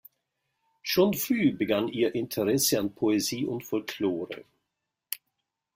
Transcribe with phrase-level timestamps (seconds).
[0.81, 4.45] Schon früh begann ihr Interesse an Poesie und Folklore.